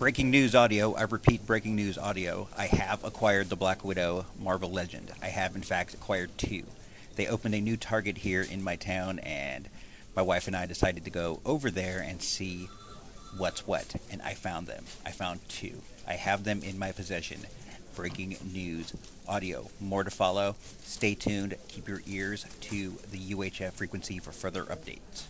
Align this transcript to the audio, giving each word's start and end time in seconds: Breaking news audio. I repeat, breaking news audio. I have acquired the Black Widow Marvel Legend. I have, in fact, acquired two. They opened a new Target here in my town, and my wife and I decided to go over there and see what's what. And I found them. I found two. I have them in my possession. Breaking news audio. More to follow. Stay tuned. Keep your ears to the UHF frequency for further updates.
Breaking 0.00 0.30
news 0.30 0.54
audio. 0.54 0.94
I 0.94 1.02
repeat, 1.02 1.44
breaking 1.44 1.76
news 1.76 1.98
audio. 1.98 2.48
I 2.56 2.68
have 2.68 3.04
acquired 3.04 3.50
the 3.50 3.54
Black 3.54 3.84
Widow 3.84 4.24
Marvel 4.38 4.70
Legend. 4.70 5.12
I 5.20 5.26
have, 5.26 5.54
in 5.54 5.60
fact, 5.60 5.92
acquired 5.92 6.38
two. 6.38 6.62
They 7.16 7.26
opened 7.26 7.54
a 7.54 7.60
new 7.60 7.76
Target 7.76 8.16
here 8.16 8.40
in 8.40 8.64
my 8.64 8.76
town, 8.76 9.18
and 9.18 9.68
my 10.16 10.22
wife 10.22 10.46
and 10.46 10.56
I 10.56 10.64
decided 10.64 11.04
to 11.04 11.10
go 11.10 11.42
over 11.44 11.70
there 11.70 12.00
and 12.00 12.22
see 12.22 12.70
what's 13.36 13.66
what. 13.66 13.94
And 14.10 14.22
I 14.22 14.32
found 14.32 14.68
them. 14.68 14.86
I 15.04 15.10
found 15.10 15.46
two. 15.50 15.82
I 16.08 16.14
have 16.14 16.44
them 16.44 16.62
in 16.62 16.78
my 16.78 16.92
possession. 16.92 17.40
Breaking 17.94 18.38
news 18.54 18.94
audio. 19.28 19.68
More 19.80 20.04
to 20.04 20.10
follow. 20.10 20.56
Stay 20.82 21.14
tuned. 21.14 21.56
Keep 21.68 21.88
your 21.88 22.00
ears 22.06 22.46
to 22.62 22.94
the 23.10 23.34
UHF 23.34 23.72
frequency 23.72 24.18
for 24.18 24.32
further 24.32 24.64
updates. 24.64 25.26